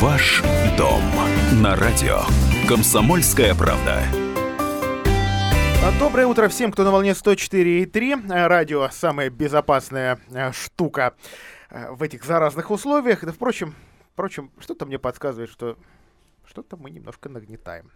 [0.00, 0.42] Ваш
[0.78, 1.02] дом
[1.62, 2.20] на радио.
[2.66, 4.02] Комсомольская правда.
[5.84, 8.32] А, Доброе утро всем, кто на волне 104,3.
[8.32, 11.12] Э, Радио– самая безопасная э, штука
[11.68, 13.22] э, в этих заразных условиях.
[13.22, 13.74] Да, впрочем,
[14.14, 15.76] впрочем, что-то мне подсказывает, что
[16.46, 17.90] что-то мы немножко нагнетаем.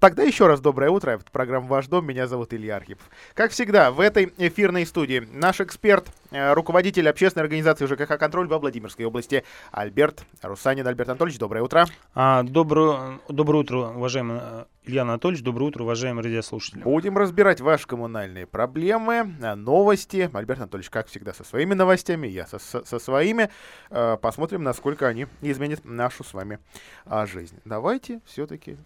[0.00, 1.12] Тогда еще раз доброе утро.
[1.12, 2.04] Это программа «Ваш дом».
[2.04, 3.08] Меня зовут Илья Архипов.
[3.34, 8.58] Как всегда, в этой эфирной студии наш эксперт, э, руководитель общественной организации ЖКХ «Контроль» во
[8.58, 10.84] Владимирской области Альберт Русанин.
[10.84, 11.86] Альберт Анатольевич, доброе утро.
[12.12, 16.82] А, доброе, доброе утро, уважаемый э, Илья Анатольевич, доброе утро, уважаемые радиослушатели.
[16.82, 20.28] Будем разбирать ваши коммунальные проблемы, э, новости.
[20.32, 23.48] Альберт Анатольевич, как всегда, со своими новостями, я со, со- своими.
[23.90, 26.58] Посмотрим, насколько они изменят нашу с вами
[27.04, 27.60] а, жизнь.
[27.64, 28.76] Давайте все-таки...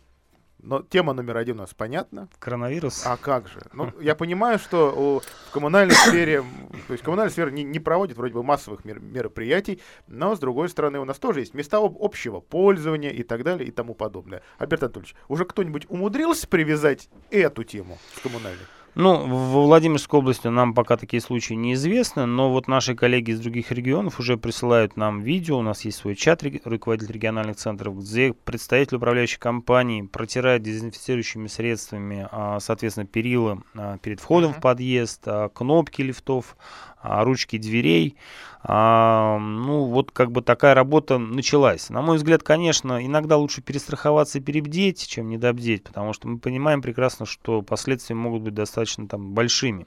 [0.62, 2.28] Но тема номер один у нас понятна.
[2.38, 3.02] Коронавирус.
[3.04, 3.60] А как же?
[3.72, 6.42] Ну, я понимаю, что в коммунальной сфере,
[6.86, 10.68] то есть коммунальная сфера не, не проводит вроде бы массовых мер- мероприятий, но с другой
[10.68, 14.42] стороны у нас тоже есть места об- общего пользования и так далее и тому подобное.
[14.58, 18.64] Альберт Анатольевич, уже кто-нибудь умудрился привязать эту тему с коммунальной?
[18.94, 23.72] Ну, во Владимирской области нам пока такие случаи неизвестны, но вот наши коллеги из других
[23.72, 28.98] регионов уже присылают нам видео, у нас есть свой чат, руководитель региональных центров, где представитель
[28.98, 34.58] управляющей компании протирает дезинфицирующими средствами, а, соответственно, перила а, перед входом Мгм.
[34.58, 36.56] в подъезд, а, кнопки лифтов,
[37.02, 38.16] ручки дверей.
[38.64, 41.90] А, ну, вот как бы такая работа началась.
[41.90, 46.80] На мой взгляд, конечно, иногда лучше перестраховаться и перебдеть, чем недобдеть, потому что мы понимаем
[46.80, 49.86] прекрасно, что последствия могут быть достаточно там большими.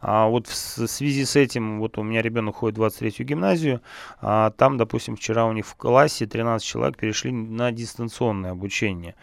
[0.00, 3.80] А вот в связи с этим, вот у меня ребенок ходит в 23-ю гимназию,
[4.20, 9.14] а там, допустим, вчера у них в классе 13 человек перешли на дистанционное обучение.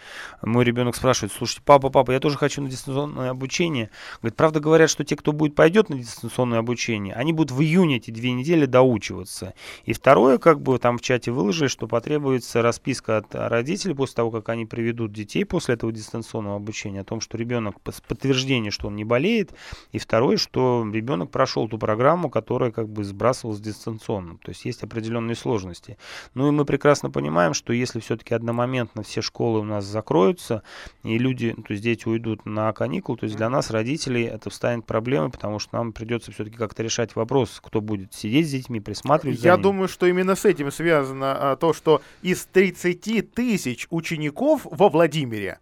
[0.41, 3.89] Мой ребенок спрашивает, слушайте, папа, папа, я тоже хочу на дистанционное обучение.
[4.21, 7.97] Говорит, правда говорят, что те, кто будет пойдет на дистанционное обучение, они будут в июне
[7.97, 9.53] эти две недели доучиваться.
[9.85, 14.31] И второе, как бы там в чате выложили, что потребуется расписка от родителей после того,
[14.31, 18.95] как они приведут детей после этого дистанционного обучения, о том, что ребенок подтверждение, что он
[18.95, 19.53] не болеет,
[19.91, 24.37] и второе, что ребенок прошел ту программу, которая как бы сбрасывалась дистанционно.
[24.37, 25.97] То есть есть определенные сложности.
[26.33, 30.61] Ну и мы прекрасно понимаем, что если все-таки одномоментно все школы у нас закроются,
[31.03, 34.85] и люди, то есть дети уйдут на каникулы, то есть для нас, родителей, это станет
[34.85, 39.39] проблемой, потому что нам придется все-таки как-то решать вопрос, кто будет сидеть с детьми, присматривать
[39.39, 44.61] за Я думаю, что именно с этим связано а, то, что из 30 тысяч учеников
[44.63, 45.59] во Владимире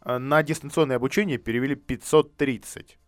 [0.00, 2.98] а, на дистанционное обучение перевели 530.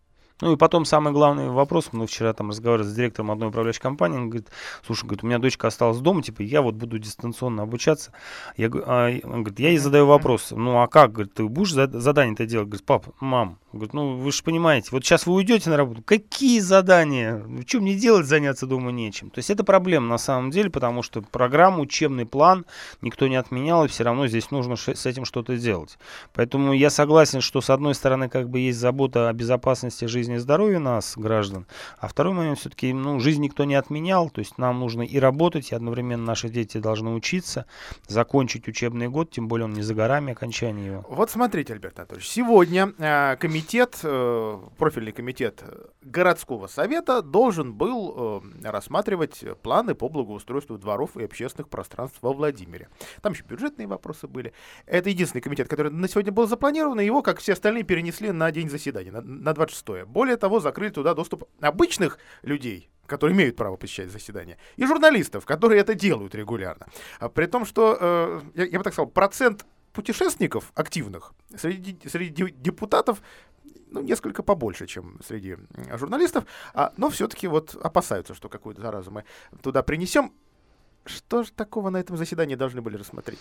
[0.41, 4.17] Ну и потом самый главный вопрос, мы вчера там разговаривали с директором одной управляющей компании,
[4.17, 4.47] он говорит,
[4.85, 8.13] слушай, говорит, у меня дочка осталась дома, типа, я вот буду дистанционно обучаться.
[8.55, 11.91] Я, а, он говорит, я ей задаю вопрос, ну а как, говорит, ты будешь зад-
[11.91, 12.69] задание-то делать?
[12.69, 16.59] Говорит, пап, мам, говорит, ну вы же понимаете, вот сейчас вы уйдете на работу, какие
[16.59, 17.43] задания?
[17.67, 19.29] Что мне делать, заняться дома нечем?
[19.31, 22.65] То есть это проблема на самом деле, потому что программу, учебный план
[23.01, 25.97] никто не отменял, и все равно здесь нужно с этим что-то делать.
[26.33, 30.37] Поэтому я согласен, что с одной стороны как бы есть забота о безопасности жизни и
[30.37, 31.65] здоровья нас, граждан,
[31.97, 35.71] а второй момент все-таки, ну, жизнь никто не отменял, то есть нам нужно и работать,
[35.71, 37.65] и одновременно наши дети должны учиться,
[38.07, 41.05] закончить учебный год, тем более он не за горами окончание его.
[41.09, 48.41] Вот смотрите, Альберт Анатольевич, сегодня а, комитет, э, профильный комитет э, городского совета должен был
[48.63, 52.89] э, рассматривать планы по благоустройству дворов и общественных пространств во Владимире.
[53.21, 54.53] Там еще бюджетные вопросы были.
[54.85, 58.51] Это единственный комитет, который на сегодня был запланирован, и его, как все остальные, перенесли на
[58.51, 60.05] день заседания, на, на 26-е.
[60.19, 65.79] Более того, закрыли туда доступ обычных людей, которые имеют право посещать заседания, и журналистов, которые
[65.79, 66.87] это делают регулярно.
[67.21, 72.43] А при том, что, э, я, я бы так сказал, процент путешественников активных среди, среди
[72.43, 73.21] де- депутатов
[73.91, 75.55] ну, несколько побольше, чем среди
[75.95, 76.43] журналистов,
[76.73, 79.23] а, но все-таки вот опасаются, что какую-то заразу мы
[79.61, 80.33] туда принесем.
[81.05, 83.39] Что же такого на этом заседании должны были рассмотреть?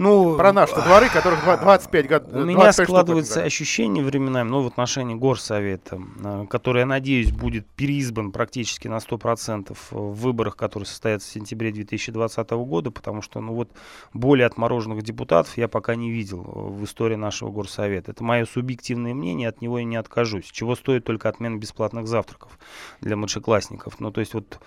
[0.00, 2.24] Ну, Про наши дворы, которых два- 25 год.
[2.32, 3.46] У меня 25 штук в этом складывается году.
[3.46, 9.76] ощущение временами, ну, в отношении горсовета, э, который, я надеюсь, будет переизбран практически на 100%
[9.90, 13.68] в выборах, которые состоятся в сентябре 2020 года, потому что, ну, вот
[14.14, 18.12] более отмороженных депутатов я пока не видел э, в истории нашего горсовета.
[18.12, 20.46] Это мое субъективное мнение, от него я не откажусь.
[20.46, 22.58] Чего стоит только отмена бесплатных завтраков
[23.02, 24.00] для младшеклассников.
[24.00, 24.60] Ну, то есть вот,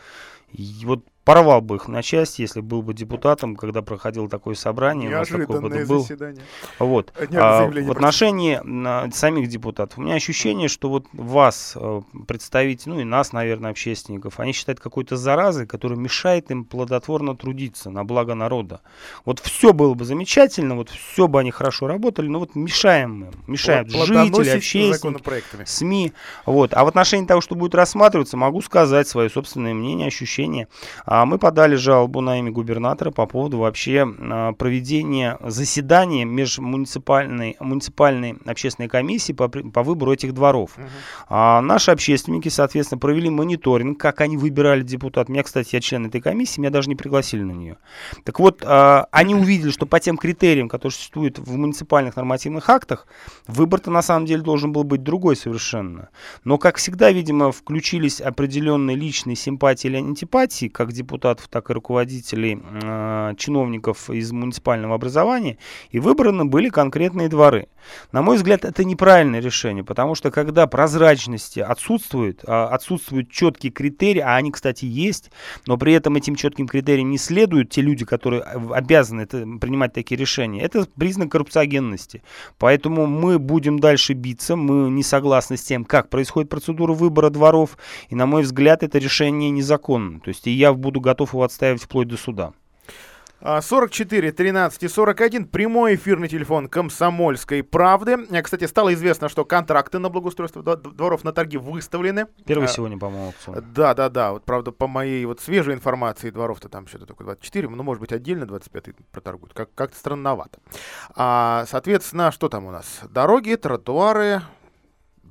[0.54, 5.10] и вот порвал бы их на части, если был бы депутатом, когда проходило такое собрание.
[5.10, 6.02] у нас Неожиданное был.
[6.02, 6.44] заседание.
[6.80, 7.14] Вот.
[7.18, 12.92] Э, А, в отношении а, самих депутатов, у меня ощущение, что вот вас, э, представитель,
[12.92, 18.04] ну и нас, наверное, общественников, они считают какой-то заразой, которая мешает им плодотворно трудиться на
[18.04, 18.82] благо народа.
[19.24, 23.26] Вот все было бы замечательно, вот все бы они хорошо работали, но вот мешаем мы,
[23.28, 25.00] им, мешают Плод- жители, общественники.
[25.66, 26.12] СМИ.
[26.46, 26.74] Вот.
[26.74, 30.43] А в отношении того, что будет рассматриваться, могу сказать свое собственное мнение, ощущение.
[31.06, 38.38] А мы подали жалобу на имя губернатора по поводу вообще а, проведения заседания межмуниципальной муниципальной
[38.46, 40.72] общественной комиссии по, по выбору этих дворов.
[40.78, 40.86] Угу.
[41.30, 45.30] А, наши общественники, соответственно, провели мониторинг, как они выбирали депутат.
[45.30, 47.78] Меня, кстати, я член этой комиссии, меня даже не пригласили на нее.
[48.24, 53.08] Так вот, а, они увидели, что по тем критериям, которые существуют в муниципальных нормативных актах,
[53.48, 56.10] выбор-то на самом деле должен был быть другой совершенно.
[56.44, 60.33] Но, как всегда, видимо, включились определенные личные симпатии или антипатии,
[60.70, 65.58] как депутатов, так и руководителей, э, чиновников из муниципального образования,
[65.92, 67.68] и выбраны были конкретные дворы.
[68.12, 74.22] На мой взгляд, это неправильное решение, потому что когда прозрачности отсутствует, а отсутствуют четкие критерии,
[74.22, 75.32] а они, кстати, есть,
[75.68, 80.20] но при этом этим четким критериям не следуют те люди, которые обязаны это, принимать такие
[80.20, 82.24] решения, это признак коррупциогенности.
[82.58, 87.78] Поэтому мы будем дальше биться, мы не согласны с тем, как происходит процедура выбора дворов,
[88.10, 90.13] и, на мой взгляд, это решение незаконно.
[90.20, 92.54] То есть и я буду готов его отстаивать вплоть до суда.
[93.44, 95.48] 44 13 и 41.
[95.48, 98.18] Прямой эфирный телефон Комсомольской правды.
[98.32, 102.28] Э, кстати, стало известно, что контракты на благоустройство дворов на торги выставлены.
[102.46, 103.34] Первый а, сегодня, по-моему.
[103.76, 104.32] Да, да, да.
[104.32, 108.14] Вот, правда, по моей вот свежей информации дворов-то там что-то только 24, ну, может быть,
[108.14, 109.54] отдельно 25 проторгуют.
[109.54, 110.60] Как- как-то странновато.
[111.16, 113.02] А, соответственно, что там у нас?
[113.10, 114.42] Дороги, тротуары,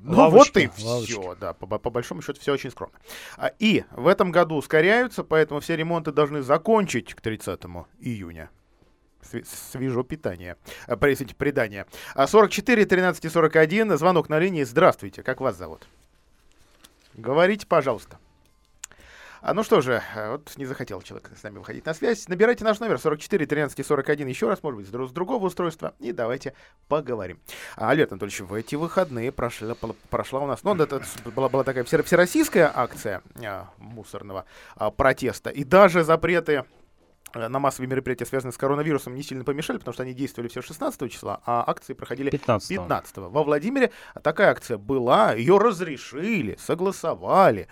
[0.03, 1.11] ну вот и лавочки.
[1.11, 2.97] все, да, по, по большому счету все очень скромно.
[3.37, 7.61] А, и в этом году ускоряются, поэтому все ремонты должны закончить к 30
[7.99, 8.49] июня.
[9.71, 10.57] Свежо питание.
[10.87, 11.85] А, Простите, предание.
[12.15, 14.63] 44 13 41, звонок на линии.
[14.63, 15.87] Здравствуйте, как вас зовут?
[17.13, 18.19] Говорите, пожалуйста.
[19.45, 22.29] А, ну что же, э, вот не захотел человек с нами выходить на связь.
[22.29, 25.93] Набирайте наш номер 44 13 41 еще раз, может быть, с, друг, с другого устройства,
[25.99, 26.53] и давайте
[26.87, 27.37] поговорим.
[27.75, 29.75] А, Олег Анатольевич, в эти выходные прошла,
[30.09, 31.03] прошла у нас, ну, это,
[31.35, 34.45] была, была такая всероссийская акция а, мусорного
[34.77, 36.63] а, протеста, и даже запреты Э,
[37.33, 41.11] на массовые мероприятия, связанные с коронавирусом, не сильно помешали, потому что они действовали все 16
[41.11, 42.69] числа, а акции проходили 15.
[42.69, 43.17] 15.
[43.17, 43.91] Во Владимире
[44.21, 47.67] такая акция была, ее разрешили, согласовали.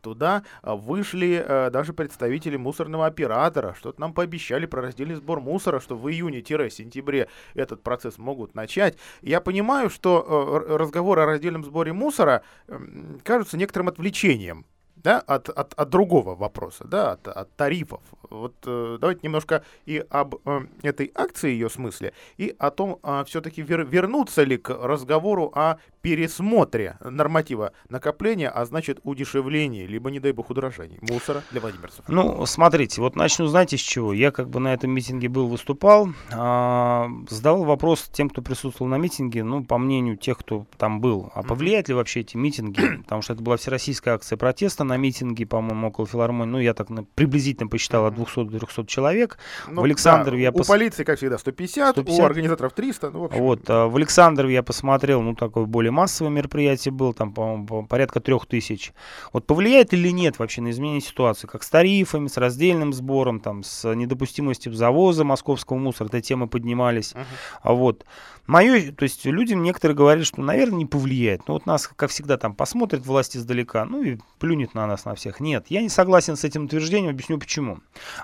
[0.00, 5.78] Туда э, вышли э, даже представители мусорного оператора, что-то нам пообещали про раздельный сбор мусора,
[5.78, 8.96] что в июне-сентябре этот процесс могут начать.
[9.20, 12.78] Я понимаю, что э, разговоры о раздельном сборе мусора э,
[13.22, 14.64] кажутся некоторым отвлечением
[15.04, 18.00] да, от, от, от другого вопроса, да, от, от тарифов.
[18.30, 23.24] Вот э, давайте немножко и об э, этой акции, ее смысле, и о том, э,
[23.26, 30.20] все-таки вер, вернуться ли к разговору о пересмотре норматива накопления, а значит удешевлении, либо, не
[30.20, 32.04] дай бог, удорожании мусора для владимирцев.
[32.08, 34.12] Ну, смотрите, вот начну, знаете, с чего?
[34.12, 38.98] Я как бы на этом митинге был, выступал, э, задавал вопрос тем, кто присутствовал на
[38.98, 43.22] митинге, ну, по мнению тех, кто там был, а повлияют ли вообще эти митинги, потому
[43.22, 47.70] что это была всероссийская акция протеста на митинге, по-моему, около филармонии, ну, я так приблизительно
[47.70, 49.38] посчитал, от 200 до 300 человек.
[49.68, 50.50] Ну, в Александрове да, я...
[50.50, 50.66] У пос...
[50.66, 53.10] полиции, как всегда, 150, 150, у организаторов 300.
[53.10, 53.38] Ну, в общем...
[53.38, 58.20] Вот, а в Александрове я посмотрел, ну, такое более массовое мероприятие было, там, по-моему, порядка
[58.20, 58.92] трех тысяч.
[59.32, 63.62] Вот повлияет или нет вообще на изменение ситуации, как с тарифами, с раздельным сбором, там,
[63.62, 67.12] с недопустимостью завоза московского мусора, эти темы поднимались.
[67.12, 67.24] Uh-huh.
[67.62, 68.04] А вот
[68.46, 71.48] Мое, то есть людям некоторые говорят, что, наверное, не повлияет.
[71.48, 75.14] Но вот нас, как всегда, там посмотрит власть издалека, ну и плюнет на нас, на
[75.14, 75.40] всех.
[75.40, 77.78] Нет, я не согласен с этим утверждением, объясню почему.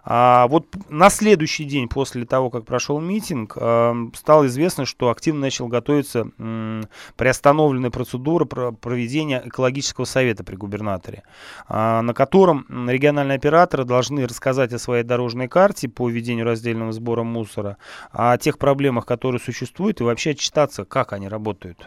[0.05, 5.41] А, вот на следующий день после того, как прошел митинг, а, стало известно, что активно
[5.41, 7.60] начал готовиться м, приостановленная
[7.91, 11.23] процедура про проведения экологического совета при губернаторе,
[11.69, 17.23] а, на котором региональные операторы должны рассказать о своей дорожной карте по ведению раздельного сбора
[17.23, 17.77] мусора,
[18.13, 21.87] о тех проблемах, которые существуют, и вообще отчитаться, как они работают.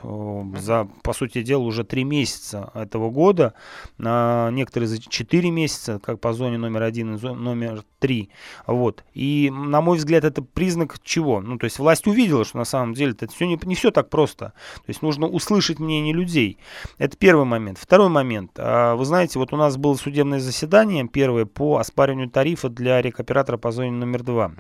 [0.58, 3.54] За, по сути дела, уже три месяца этого года,
[4.00, 8.30] а, некоторые за четыре месяца, как по зоне номер один и номер три.
[8.68, 9.06] Вот.
[9.14, 11.40] И, на мой взгляд, это признак чего?
[11.40, 14.10] Ну, то есть власть увидела, что на самом деле это все не, не все так
[14.10, 14.48] просто.
[14.76, 16.58] То есть нужно услышать мнение людей.
[16.98, 17.78] Это первый момент.
[17.78, 18.52] Второй момент.
[18.58, 23.58] А, вы знаете, вот у нас было судебное заседание, первое, по оспариванию тарифа для рекоператора
[23.58, 24.52] по зоне номер два.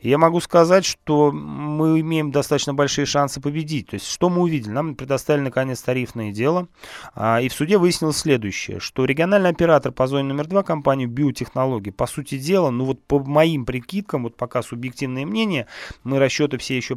[0.00, 3.88] Я могу сказать, что мы имеем достаточно большие шансы победить.
[3.88, 4.72] То есть, что мы увидели?
[4.72, 6.68] Нам предоставили, наконец, тарифное дело.
[7.14, 11.90] А, и в суде выяснилось следующее, что региональный оператор по зоне номер два, компании биотехнологии,
[11.90, 15.66] по сути дела, ну вот по моим прикидкам, вот пока субъективное мнение,
[16.04, 16.96] мы расчеты все еще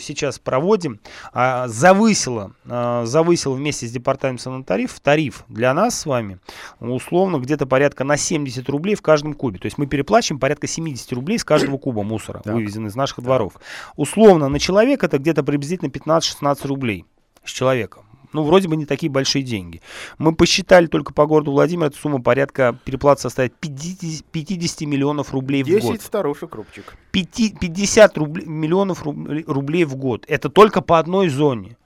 [0.00, 1.00] сейчас проводим,
[1.32, 2.52] а, завысила,
[2.90, 6.38] а, завысила вместе с департаментом тариф, тариф для нас с вами
[6.80, 9.58] условно где-то порядка на 70 рублей в каждом кубе.
[9.58, 12.54] То есть мы переплачиваем порядка 70 рублей с каждого куба мусора, так.
[12.54, 13.54] вывезенный из наших дворов.
[13.96, 17.04] Условно на человека это где-то приблизительно 15-16 рублей
[17.44, 18.00] с человека
[18.32, 19.80] ну, вроде бы не такие большие деньги.
[20.18, 25.62] Мы посчитали только по городу Владимир, эта сумма порядка переплаты составит 50, 50 миллионов рублей
[25.62, 25.92] в год.
[25.92, 26.96] 10 старушек, Рубчик.
[27.12, 30.24] 50 рублей, миллионов рублей в год.
[30.28, 31.76] Это только по одной зоне.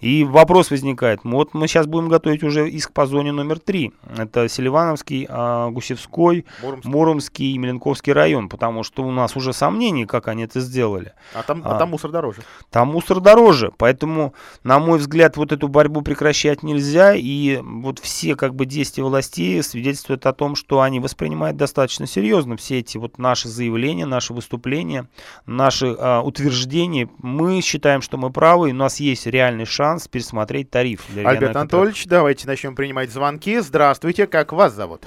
[0.00, 3.92] И вопрос возникает, вот мы сейчас будем готовить уже иск по зоне номер три.
[4.16, 6.90] Это Селивановский, а, Гусевской, Муромский.
[6.90, 11.14] Муромский и Меленковский район, потому что у нас уже сомнений, как они это сделали.
[11.34, 12.42] А там, а, а там мусор дороже.
[12.70, 18.36] Там мусор дороже, поэтому, на мой взгляд, вот эту борьбу прекращать нельзя, и вот все
[18.36, 23.18] как бы действия властей свидетельствуют о том, что они воспринимают достаточно серьезно все эти вот
[23.18, 25.08] наши заявления, наши выступления,
[25.46, 27.08] наши а, утверждения.
[27.18, 31.06] Мы считаем, что мы правы, и у нас есть реальный шанс шанс пересмотреть тариф.
[31.14, 33.58] Для Альберт Анатольевич, давайте начнем принимать звонки.
[33.60, 35.02] Здравствуйте, как вас зовут?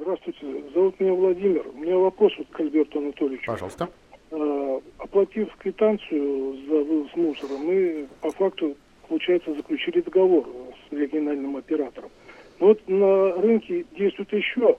[0.00, 1.64] Здравствуйте, зовут меня Владимир.
[1.72, 3.46] У меня вопрос вот к Альберту Анатольевичу.
[3.46, 3.88] Пожалуйста.
[4.32, 8.76] А, оплатив квитанцию за вывоз мусора, мы по факту,
[9.08, 10.48] получается, заключили договор
[10.88, 12.10] с региональным оператором.
[12.58, 14.76] Но вот на рынке действуют еще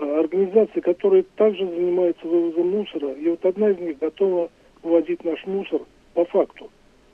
[0.00, 4.50] а, организации, которые также занимаются вывозом мусора, и вот одна из них готова
[4.82, 5.82] вывозить наш мусор
[6.14, 6.68] по факту.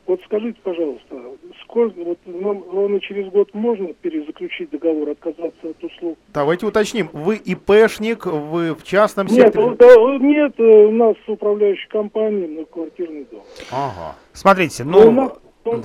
[0.06, 1.16] Вот скажите, пожалуйста,
[1.62, 6.16] сколько, вот нам ровно через год можно перезаключить договор, отказаться от услуг?
[6.32, 7.10] Давайте уточним.
[7.12, 9.74] Вы ИПшник, вы в частном нет, секторе?
[9.76, 13.42] Да, нет, у нас управляющая компания, но квартирный дом.
[13.72, 14.14] Ага.
[14.32, 15.08] Смотрите, ну...
[15.08, 15.32] у нас,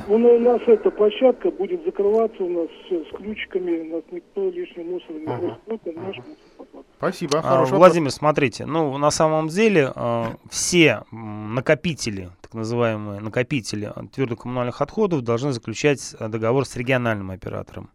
[0.08, 4.84] у нас эта площадка будет закрываться, у нас все с ключиками, у нас никто лишний
[4.84, 5.58] мусор не ага.
[5.66, 7.42] будет, наш мусор Спасибо.
[7.44, 8.16] А, Владимир, вопрос.
[8.16, 16.16] смотрите, ну на самом деле э, все накопители так называемые накопители твердокоммунальных отходов должны заключать
[16.20, 17.90] э, договор с региональным оператором.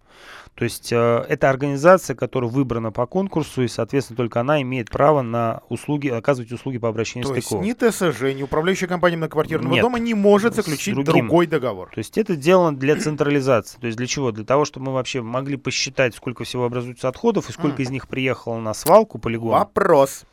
[0.55, 5.21] То есть э, это организация, которая выбрана по конкурсу, и, соответственно, только она имеет право
[5.21, 7.59] на услуги, оказывать услуги по обращению То с ТКО.
[7.59, 11.91] То есть ни ТСЖ, ни управляющая компания многоквартирного Нет, дома не может заключить другой договор.
[11.95, 13.79] То есть это сделано для централизации.
[13.79, 14.33] То есть для чего?
[14.33, 17.85] Для того, чтобы мы вообще могли посчитать, сколько всего образуется отходов и сколько mm.
[17.85, 19.51] из них приехало на свалку, полигон.
[19.51, 20.25] Вопрос.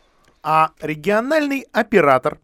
[0.41, 2.39] А региональный оператор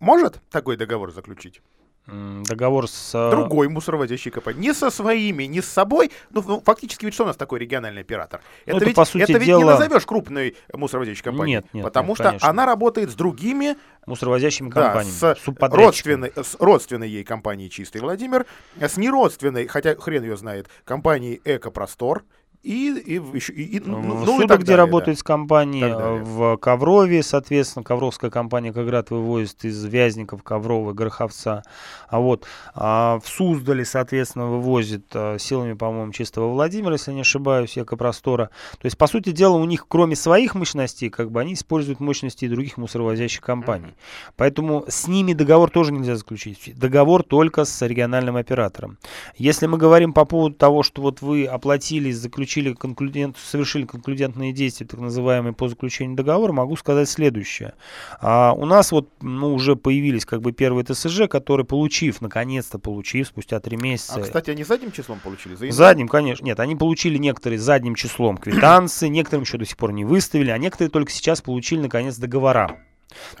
[0.00, 1.60] может такой договор заключить?
[2.08, 3.14] договор с...
[3.14, 4.62] Э, Другой мусоровозящей компанией.
[4.62, 6.10] Не со своими, не с собой.
[6.30, 8.40] Ну, ну, фактически ведь что у нас такой региональный оператор?
[8.66, 9.58] Ну, это, это ведь, по сути это ведь дела...
[9.58, 11.56] не назовешь крупной мусоровозящей компанией.
[11.56, 11.84] Нет, нет.
[11.84, 12.48] Потому нет, что конечно.
[12.48, 13.76] она работает с другими...
[14.06, 15.18] Мусоровозящими компаниями.
[15.20, 18.46] Да, с родственной, с родственной ей компанией «Чистый Владимир»,
[18.80, 22.24] с неродственной, хотя хрен ее знает, компанией «Экопростор»,
[22.64, 25.20] и, и, и, и ну, ну, судах, где далее, работает да.
[25.20, 25.92] с компанией,
[26.24, 31.62] в Коврове, соответственно, Ковровская компания Коград вывозит из Вязников, Коврова, Гороховца.
[32.08, 37.78] А вот а в Суздале, соответственно, вывозит а, силами, по-моему, Чистого Владимира, если не ошибаюсь,
[37.78, 38.50] Экопростора.
[38.72, 42.46] То есть, по сути дела, у них, кроме своих мощностей, как бы они используют мощности
[42.46, 43.86] и других мусоровозящих компаний.
[43.86, 44.32] Mm-hmm.
[44.36, 46.72] Поэтому с ними договор тоже нельзя заключить.
[46.76, 48.98] Договор только с региональным оператором.
[49.36, 54.52] Если мы говорим по поводу того, что вот вы оплатили заключение заключили конклюдент, совершили конклюдентные
[54.52, 57.74] действия, так называемые, по заключению договора, могу сказать следующее.
[58.20, 63.28] А, у нас вот ну, уже появились как бы первые ТСЖ, которые, получив, наконец-то получив,
[63.28, 64.14] спустя три месяца...
[64.16, 65.54] А, кстати, они задним числом получили?
[65.56, 66.44] За задним, конечно.
[66.44, 70.56] Нет, они получили некоторые задним числом квитанции, некоторым еще до сих пор не выставили, а
[70.56, 72.78] некоторые только сейчас получили, наконец, договора.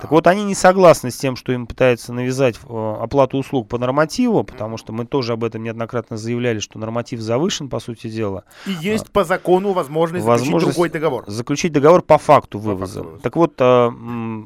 [0.00, 3.78] Так вот, они не согласны с тем, что им пытаются навязать э, оплату услуг по
[3.78, 8.44] нормативу, потому что мы тоже об этом неоднократно заявляли, что норматив завышен, по сути дела.
[8.66, 11.24] И есть а, по закону возможность, возможность заключить другой договор.
[11.26, 13.02] Заключить договор по факту вывоза.
[13.02, 13.22] По факту.
[13.22, 13.90] Так вот, э,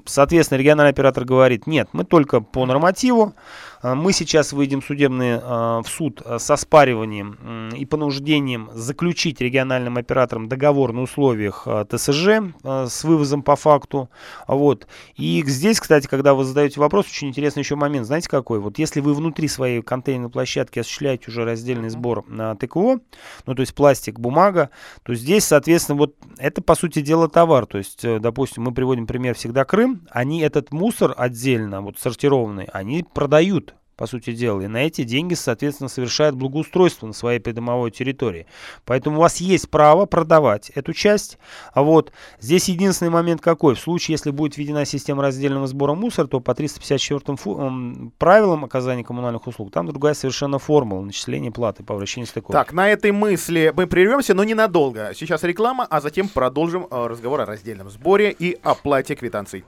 [0.07, 3.35] соответственно, региональный оператор говорит, нет, мы только по нормативу,
[3.83, 10.49] мы сейчас выйдем судебный, а, в суд а, со спариванием и понуждением заключить региональным оператором
[10.49, 14.09] договор на условиях ТСЖ с вывозом по факту.
[14.47, 14.87] Вот.
[15.17, 18.07] И здесь, кстати, когда вы задаете вопрос, очень интересный еще момент.
[18.07, 18.61] Знаете какой?
[18.61, 23.01] Вот если вы внутри своей контейнерной площадки осуществляете уже раздельный сбор на ТКО,
[23.47, 24.71] ну то есть пластик, бумага,
[25.03, 27.67] то здесь, соответственно, вот это по сути дела товар.
[27.67, 32.65] То есть, э, допустим, мы приводим пример всегда Крым, они этот мусор отдельно, вот сортированный,
[32.73, 34.61] они продают по сути дела.
[34.63, 38.47] И на эти деньги, соответственно, совершает благоустройство на своей придомовой территории.
[38.85, 41.39] Поэтому у вас есть право продавать эту часть.
[41.73, 43.75] А вот здесь единственный момент какой.
[43.75, 48.65] В случае, если будет введена система раздельного сбора мусора, то по 354 фу- эм, правилам
[48.65, 52.53] оказания коммунальных услуг там другая совершенно формула начисления платы по обращению с такой.
[52.53, 55.13] Так, на этой мысли мы прервемся, но ненадолго.
[55.15, 59.65] Сейчас реклама, а затем продолжим э, разговор о раздельном сборе и оплате квитанций.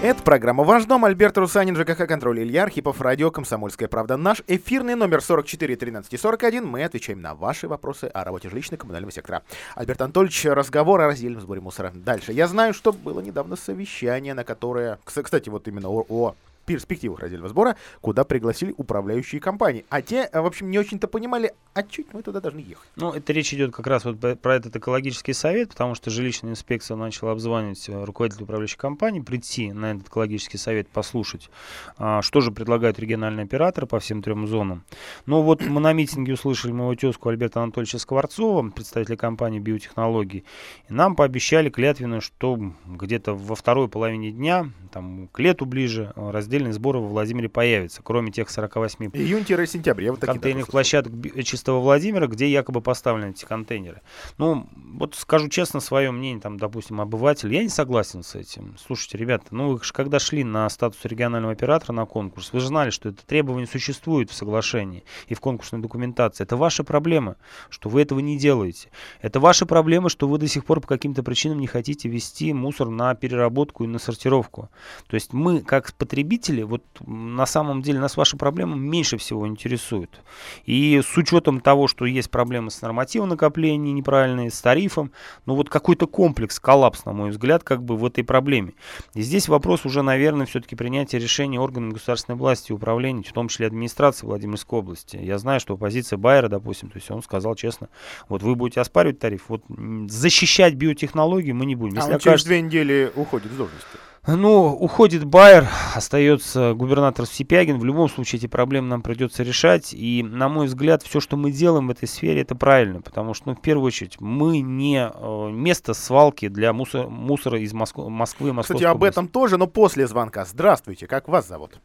[0.00, 1.04] Это программа «Ваш дом».
[1.04, 4.16] Альберт Русанин, ЖКХ «Контроль», Илья Архипов, радио «Комсомольская правда».
[4.16, 6.64] Наш эфирный номер 44 13 41.
[6.64, 9.42] Мы отвечаем на ваши вопросы о работе жилищно-коммунального сектора.
[9.74, 11.90] Альберт Анатольевич, разговор о раздельном сборе мусора.
[11.92, 12.32] Дальше.
[12.32, 15.00] Я знаю, что было недавно совещание, на которое...
[15.02, 16.36] Кстати, вот именно о, о
[16.68, 19.86] перспективах раздельного сбора, куда пригласили управляющие компании.
[19.88, 22.88] А те, в общем, не очень-то понимали, а чуть мы туда должны ехать.
[22.96, 26.96] Ну, это речь идет как раз вот про этот экологический совет, потому что жилищная инспекция
[26.96, 31.48] начала обзванивать руководителей управляющей компании, прийти на этот экологический совет, послушать,
[31.96, 34.84] что же предлагают региональные операторы по всем трем зонам.
[35.24, 40.44] Но вот мы на митинге услышали моего тезку Альберта Анатольевича Скворцова, представителя компании биотехнологий,
[40.88, 46.12] и нам пообещали клятвенно, что где-то во второй половине дня, там к лету ближе,
[46.58, 51.12] раздельные сборы во Владимире появятся, кроме тех 48 Июнь-сентябрь, я вот контейнерных площадок
[51.44, 54.02] чистого Владимира, где якобы поставлены эти контейнеры.
[54.38, 58.76] Ну, вот скажу честно свое мнение, там, допустим, обыватель, я не согласен с этим.
[58.84, 62.66] Слушайте, ребята, ну вы же когда шли на статус регионального оператора на конкурс, вы же
[62.66, 66.42] знали, что это требование существует в соглашении и в конкурсной документации.
[66.42, 67.36] Это ваша проблема,
[67.70, 68.90] что вы этого не делаете.
[69.22, 72.88] Это ваша проблема, что вы до сих пор по каким-то причинам не хотите вести мусор
[72.88, 74.70] на переработку и на сортировку.
[75.06, 80.20] То есть мы, как потребители, вот на самом деле нас ваша проблема меньше всего интересует.
[80.64, 85.12] И с учетом того, что есть проблемы с нормативом накопления неправильные, с тарифом,
[85.46, 88.72] ну вот какой-то комплекс, коллапс, на мой взгляд, как бы в этой проблеме.
[89.14, 93.48] И здесь вопрос уже, наверное, все-таки принятия решения органами государственной власти и управления, в том
[93.48, 95.16] числе администрации Владимирской области.
[95.16, 97.88] Я знаю, что позиция Байера, допустим, то есть он сказал честно,
[98.28, 99.62] вот вы будете оспаривать тариф, вот
[100.08, 101.94] защищать биотехнологии мы не будем.
[101.94, 102.30] Если а он окажется...
[102.30, 103.98] через две недели уходит с должности.
[104.30, 105.64] Ну, уходит Байер,
[105.96, 107.78] остается губернатор Сипягин.
[107.78, 109.94] В любом случае эти проблемы нам придется решать.
[109.94, 113.00] И, на мой взгляд, все, что мы делаем в этой сфере, это правильно.
[113.00, 117.72] Потому что, ну, в первую очередь, мы не э, место свалки для мусор, мусора из
[117.72, 117.96] Моск...
[117.96, 118.74] Москвы и Москвы.
[118.74, 119.14] Кстати, об области.
[119.14, 120.44] этом тоже, но после звонка.
[120.44, 121.80] Здравствуйте, как вас зовут?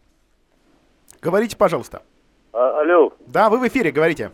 [1.22, 2.02] Говорите, пожалуйста.
[2.52, 3.14] А, алло.
[3.26, 4.32] Да, вы в эфире, говорите.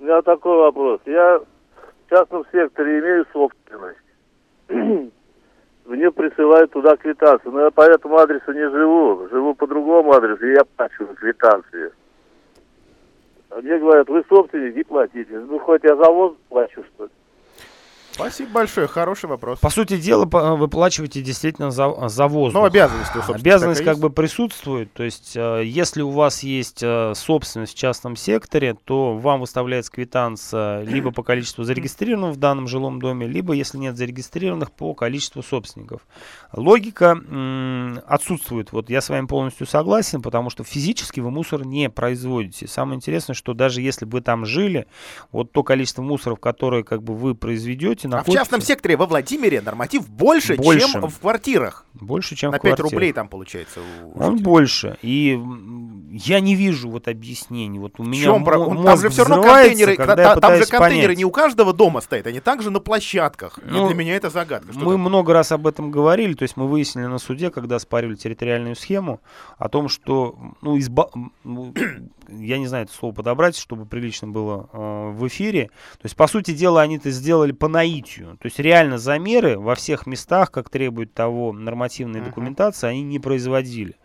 [0.00, 1.00] У меня такой вопрос.
[1.06, 5.12] Я в частном секторе имею собственность
[5.86, 7.52] мне присылают туда квитанцию.
[7.52, 9.28] Но я по этому адресу не живу.
[9.30, 11.92] Живу по другому адресу, и я плачу квитанции.
[13.50, 15.38] А мне говорят, вы собственник, не платите.
[15.38, 17.10] Ну, хоть я завоз плачу, что ли.
[18.16, 19.58] Спасибо большое, хороший вопрос.
[19.58, 22.62] По сути дела, выплачиваете действительно за, за воздух.
[22.62, 24.00] Ну, обязанность, Обязанность как есть.
[24.00, 24.90] бы присутствует.
[24.94, 26.82] То есть, э, если у вас есть
[27.14, 33.00] собственность в частном секторе, то вам выставляется квитанция либо по количеству зарегистрированных в данном жилом
[33.00, 36.00] доме, либо, если нет зарегистрированных, по количеству собственников.
[36.54, 38.72] Логика м- отсутствует.
[38.72, 42.66] Вот я с вами полностью согласен, потому что физически вы мусор не производите.
[42.66, 44.86] Самое интересное, что даже если бы вы там жили,
[45.32, 48.38] вот то количество мусоров, которое как бы вы произведете, находите...
[48.38, 50.92] А в частном секторе во Владимире норматив больше, больше.
[50.92, 51.86] чем в квартирах.
[51.94, 53.80] Больше, чем На в 5 рублей там получается.
[54.14, 54.98] Он больше.
[55.02, 55.40] И
[56.12, 57.78] я не вижу вот объяснений.
[57.78, 58.58] Вот у меня чем про...
[58.58, 61.18] Там же все равно контейнеры, та, там же контейнеры понять.
[61.18, 63.58] не у каждого дома стоят, они также на площадках.
[63.64, 64.72] Ну, и для меня это загадка.
[64.72, 65.00] Что мы там?
[65.00, 69.20] много раз об этом говорили, то есть мы выяснили на суде, когда спаривали территориальную схему,
[69.58, 71.08] о том, что ну, изба...
[71.44, 71.74] Ну,
[72.28, 75.66] я не знаю это слово подобрать, чтобы прилично было э, в эфире.
[75.94, 77.95] То есть, по сути дела, они это сделали по наитию.
[78.36, 82.26] То есть, реально замеры во всех местах, как требует того нормативной uh-huh.
[82.26, 83.96] документации, они не производили.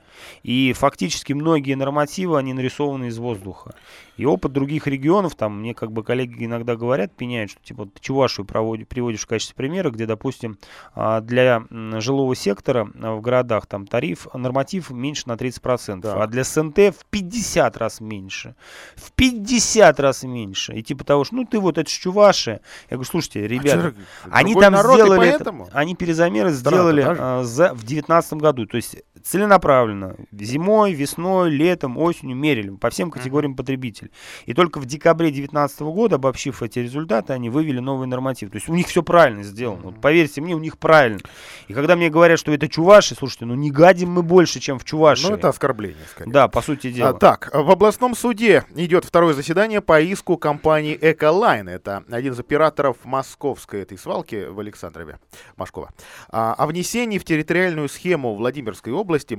[0.44, 3.72] И фактически многие нормативы, они нарисованы из воздуха.
[4.18, 8.00] И опыт других регионов, там, мне как бы коллеги иногда говорят, пеняют, что типа ты
[8.02, 10.60] Чувашию проводишь, приводишь в качестве примера, где, допустим,
[10.94, 16.22] а, для жилого сектора а, в городах там тариф, норматив меньше на 30%, да.
[16.22, 18.56] а для СНТ в 50 раз меньше.
[18.96, 20.74] В 50 раз меньше.
[20.74, 22.62] И типа того, что ну ты вот это Чувашия.
[22.90, 23.96] Я говорю, слушайте, ребята,
[24.26, 28.68] а они там сделали, это, они перезамеры сделали а, за, в 19 году.
[28.68, 30.01] То есть целенаправленно.
[30.32, 34.12] Зимой, весной, летом, осенью мерили по всем категориям потребителей.
[34.46, 38.50] И только в декабре 2019 года, обобщив эти результаты, они вывели новый норматив.
[38.52, 39.82] То есть у них все правильно сделано.
[39.84, 41.20] Вот поверьте мне, у них правильно.
[41.68, 44.86] И когда мне говорят, что это Чуваши, слушайте, ну не гадим мы больше, чем в
[44.86, 45.28] Чуваши.
[45.28, 46.32] Ну это оскорбление, скорее.
[46.32, 47.10] Да, по сути дела.
[47.10, 51.68] А, так, в областном суде идет второе заседание по иску компании Эколайн.
[51.68, 55.20] Это один из операторов московской этой свалки в Александрове,
[55.58, 55.92] Машкова.
[56.30, 59.36] А, о внесении в территориальную схему Владимирской области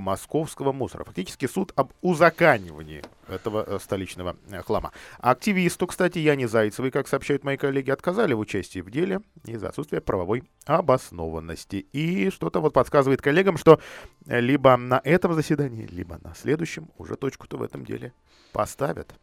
[0.52, 1.04] московского мусора.
[1.04, 4.92] Фактически суд об узаканивании этого э, столичного э, хлама.
[5.18, 10.00] Активисту, кстати, Яне Зайцевой, как сообщают мои коллеги, отказали в участии в деле из-за отсутствия
[10.00, 11.86] правовой обоснованности.
[11.92, 13.80] И что-то вот подсказывает коллегам, что
[14.26, 18.12] либо на этом заседании, либо на следующем уже точку-то в этом деле
[18.52, 19.14] поставят.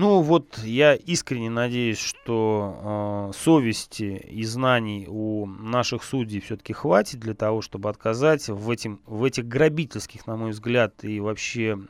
[0.00, 7.18] Ну вот я искренне надеюсь, что э, совести и знаний у наших судей все-таки хватит
[7.18, 11.80] для того, чтобы отказать в, этим, в этих грабительских, на мой взгляд, и вообще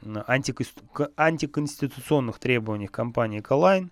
[1.18, 3.90] антиконституционных требованиях компании Эколайн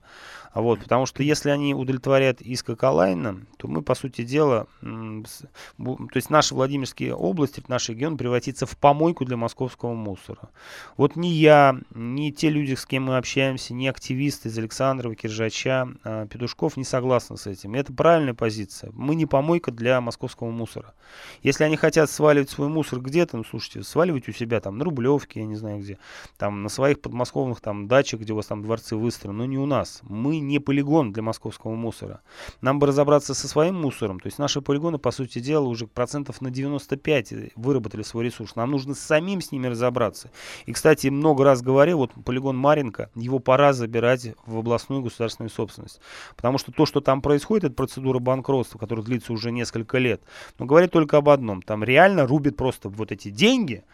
[0.56, 6.30] Вот, потому что если они удовлетворят иск Эколайна, то мы, по сути дела, то есть
[6.30, 10.48] наши Владимирские области, наш регион превратится в помойку для московского мусора.
[10.96, 15.88] Вот ни я, ни те люди, с кем мы общаемся, ни активисты из Александрова, Киржача,
[16.04, 17.74] а, Петушков не согласны с этим.
[17.74, 18.90] Это правильная позиция.
[18.94, 20.94] Мы не помойка для московского мусора.
[21.42, 25.40] Если они хотят сваливать свой мусор где-то, ну, слушайте, сваливать у себя там на Рублевке,
[25.40, 25.98] я не знаю где,
[26.38, 29.66] там на своих подмосковных там дачах, где у вас там дворцы выстроены, но не у
[29.66, 30.00] нас.
[30.02, 32.20] Мы не полигон для московского мусора.
[32.60, 34.20] Нам бы разобраться со своим мусором.
[34.20, 38.56] То есть наши полигоны, по сути дела, уже процентов на 95 выработали свой ресурс.
[38.56, 40.30] Нам нужно самим с ними разобраться.
[40.66, 46.00] И, кстати, много раз говорил, вот полигон Маринка, его пора забирать в областную государственную собственность.
[46.36, 50.22] Потому что то, что там происходит, это процедура банкротства, которая длится уже несколько лет.
[50.58, 51.62] Но говорит только об одном.
[51.62, 53.84] Там реально рубит просто вот эти деньги,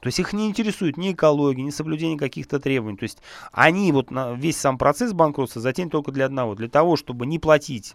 [0.00, 2.96] то есть их не интересует ни экология, ни соблюдение каких-то требований.
[2.96, 3.18] То есть
[3.52, 7.38] они вот на весь сам процесс банкротства затеян только для одного, для того, чтобы не
[7.38, 7.94] платить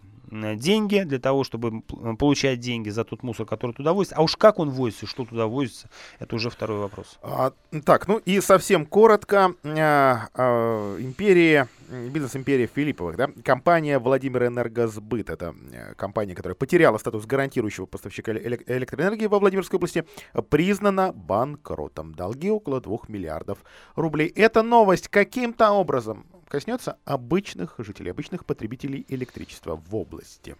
[0.56, 1.82] деньги, для того, чтобы
[2.18, 4.16] получать деньги за тот мусор, который туда возится.
[4.16, 7.18] А уж как он возится, что туда возится, это уже второй вопрос.
[7.22, 7.52] А,
[7.84, 9.54] так, ну и совсем коротко.
[9.64, 17.26] А, а, империя бизнес-империя Филипповых, да, компания Владимир Энергосбыт, это э, компания, которая потеряла статус
[17.26, 20.04] гарантирующего поставщика электроэнергии во Владимирской области,
[20.48, 22.14] признана банкротом.
[22.14, 23.58] Долги около 2 миллиардов
[23.94, 24.28] рублей.
[24.28, 30.54] Эта новость каким-то образом коснется обычных жителей, обычных потребителей электричества в области.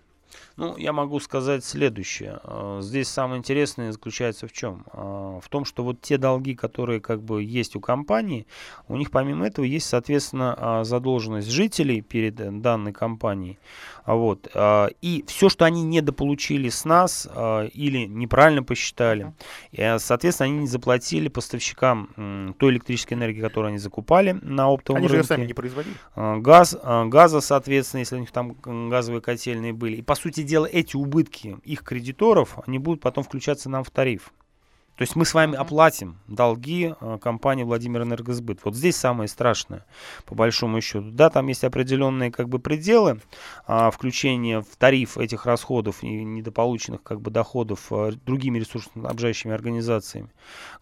[0.56, 2.40] Ну, я могу сказать следующее.
[2.44, 4.84] А, здесь самое интересное заключается в чем?
[4.92, 8.46] А, в том, что вот те долги, которые как бы есть у компании,
[8.88, 13.58] у них помимо этого есть, соответственно, а, задолженность жителей перед э, данной компанией.
[14.04, 14.48] Вот.
[15.00, 17.28] И все, что они недополучили с нас
[17.72, 19.32] или неправильно посчитали,
[19.98, 25.18] соответственно, они не заплатили поставщикам той электрической энергии, которую они закупали на оптовом они рынке.
[25.18, 25.94] Они же сами не производили.
[26.16, 28.56] Газ, газа, соответственно, если у них там
[28.88, 29.98] газовые котельные были.
[29.98, 34.32] И, по сути дела, эти убытки их кредиторов, они будут потом включаться нам в тариф.
[35.02, 38.60] То есть мы с вами оплатим долги э, компании Владимир Энергосбыт.
[38.62, 39.84] Вот здесь самое страшное,
[40.26, 41.10] по большому счету.
[41.10, 43.20] Да, там есть определенные как бы пределы
[43.66, 50.28] а, включения в тариф этих расходов и недополученных как бы доходов а, другими ресурсоснабжающими организациями,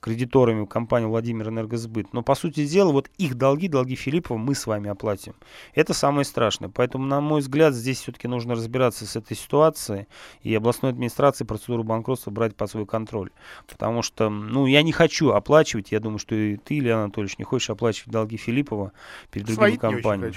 [0.01, 2.13] кредиторами компании Владимир Энергосбыт.
[2.13, 5.35] Но по сути дела, вот их долги, долги Филиппова мы с вами оплатим.
[5.75, 6.69] Это самое страшное.
[6.69, 10.09] Поэтому, на мой взгляд, здесь все-таки нужно разбираться с этой ситуацией
[10.43, 13.31] и областной администрации процедуру банкротства брать под свой контроль.
[13.67, 17.39] Потому потому что, ну, я не хочу оплачивать, я думаю, что и ты, Илья Анатольевич,
[17.39, 18.93] не хочешь оплачивать долги Филиппова
[19.31, 20.35] перед другими компаниями.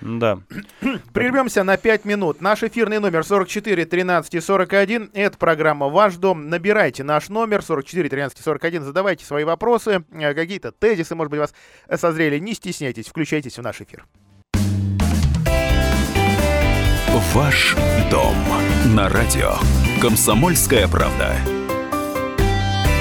[0.00, 0.38] Да.
[1.12, 2.40] Прервемся на 5 минут.
[2.40, 5.10] Наш эфирный номер 44 13 и 41.
[5.12, 6.48] Это программа «Ваш дом».
[6.48, 8.84] Набирайте наш номер 44 13 и 41.
[8.84, 11.54] Задавайте свои вопросы, э, какие-то тезисы, может быть, вас
[11.96, 12.38] созрели.
[12.38, 14.04] Не стесняйтесь, включайтесь в наш эфир.
[17.34, 17.76] Ваш
[18.10, 18.34] дом
[18.94, 19.54] на радио.
[20.00, 21.36] Комсомольская правда.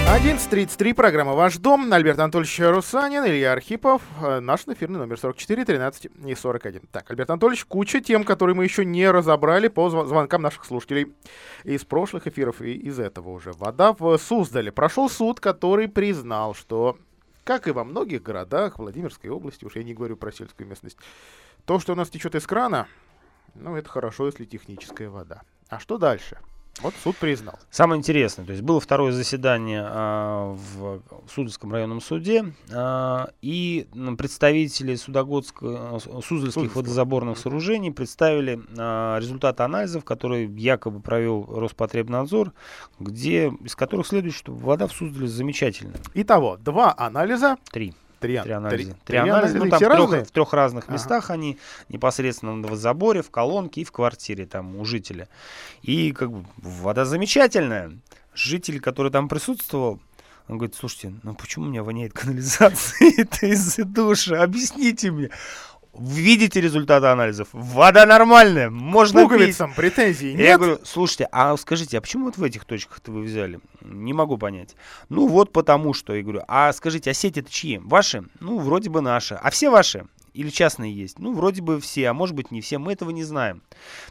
[0.09, 1.93] 11.33, программа «Ваш дом».
[1.93, 4.01] Альберт Анатольевич Русанин, Илья Архипов.
[4.19, 6.81] Э, наш эфирный номер 44, 13 и 41.
[6.91, 11.13] Так, Альберт Анатольевич, куча тем, которые мы еще не разобрали по звонкам наших слушателей
[11.63, 13.51] из прошлых эфиров и из этого уже.
[13.51, 14.71] Вода в Суздале.
[14.71, 16.97] Прошел суд, который признал, что,
[17.43, 20.97] как и во многих городах Владимирской области, уж я не говорю про сельскую местность,
[21.65, 22.87] то, что у нас течет из крана,
[23.53, 25.43] ну, это хорошо, если техническая вода.
[25.69, 26.39] А что дальше?
[26.81, 27.59] Вот суд признал.
[27.69, 31.01] Самое интересное, то есть было второе заседание а, в
[31.33, 33.87] Суздальском районном суде, а, и
[34.17, 42.53] представители Суздальских водозаборных сооружений представили а, результаты анализов, которые якобы провел Роспотребнадзор,
[42.99, 45.99] где, из которых следует, что вода в Суздале замечательная.
[46.13, 47.57] Итого, два анализа.
[47.71, 47.93] Три.
[48.19, 48.91] Три, три анализа.
[48.91, 49.57] Три, три анализа.
[49.57, 50.93] Ну, там в трех, в трех разных ага.
[50.93, 55.29] местах они, непосредственно в заборе, в колонке и в квартире там у жителя.
[55.81, 57.91] И как бы вода замечательная.
[58.33, 59.99] Житель, который там присутствовал,
[60.47, 63.09] он говорит, слушайте, ну почему у меня воняет канализация
[63.41, 64.41] из душа?
[64.41, 65.29] Объясните мне
[65.99, 69.75] видите результаты анализов, вода нормальная, можно Пуговицам пить.
[69.77, 70.39] претензий нет?
[70.39, 73.59] Я говорю, слушайте, а скажите, а почему вот в этих точках-то вы взяли?
[73.81, 74.75] Не могу понять.
[75.09, 77.79] Ну вот потому что, я говорю, а скажите, а сети это чьи?
[77.83, 78.23] Ваши?
[78.39, 79.35] Ну, вроде бы наши.
[79.35, 80.05] А все ваши?
[80.39, 81.19] Или частные есть?
[81.19, 83.61] Ну, вроде бы все, а может быть не все, мы этого не знаем.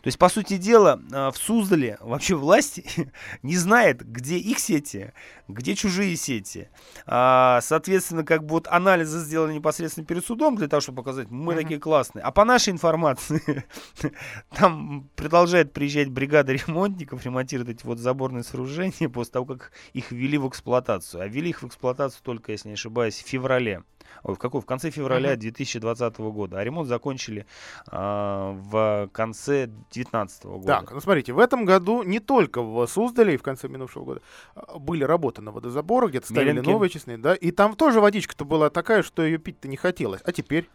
[0.02, 2.82] То есть, по сути дела, а, в Суздале вообще власть
[3.42, 5.14] не знает, где их сети,
[5.48, 6.68] где чужие сети.
[7.06, 11.54] А, соответственно, как бы вот анализы сделаны непосредственно перед судом для того, чтобы показать, мы
[11.54, 12.22] такие классные.
[12.22, 13.64] А по нашей информации,
[14.54, 20.36] там продолжает приезжать бригада ремонтников, ремонтировать эти вот заборные сооружения после того, как их ввели
[20.36, 21.22] в эксплуатацию.
[21.22, 23.82] А ввели их в эксплуатацию только, если не ошибаюсь, в феврале.
[24.22, 27.46] Ой, в какой, в конце февраля 2020 года, а ремонт закончили
[27.86, 30.66] а, в конце 2019 года.
[30.66, 34.22] Так, ну смотрите, в этом году не только в Суздале и в конце минувшего года
[34.54, 36.68] а, были работы на водозаборах, где-то ставили Меленки.
[36.68, 40.20] новые честные, да, и там тоже водичка-то была такая, что ее пить-то не хотелось.
[40.24, 40.68] А теперь?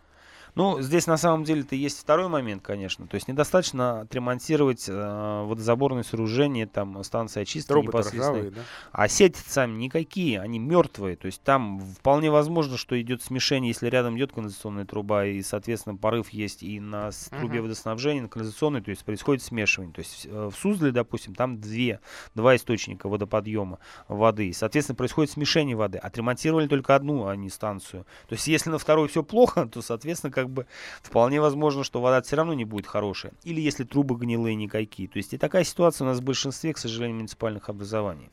[0.55, 3.07] Ну, здесь на самом деле-то есть второй момент, конечно.
[3.07, 8.31] То есть недостаточно отремонтировать э, водозаборные сооружения, там, станции очистки Трубы-то непосредственно.
[8.33, 8.61] ржавые, да?
[8.91, 11.15] А сети сами никакие, они мертвые.
[11.15, 15.95] То есть там вполне возможно, что идет смешение, если рядом идет канализационная труба, и, соответственно,
[15.95, 17.63] порыв есть и на трубе Мгм.
[17.63, 19.93] водоснабжения, на канализационной, то есть происходит смешивание.
[19.93, 21.99] То есть э, в Суздале, допустим, там две,
[22.35, 25.97] два источника водоподъема воды, и, соответственно, происходит смешение воды.
[25.97, 28.05] Отремонтировали только одну, а не станцию.
[28.27, 30.67] То есть если на второй все плохо, то, соответственно, как бы
[31.01, 33.33] вполне возможно, что вода все равно не будет хорошая.
[33.43, 35.07] Или если трубы гнилые никакие.
[35.07, 38.29] То есть и такая ситуация у нас в большинстве, к сожалению, муниципальных образований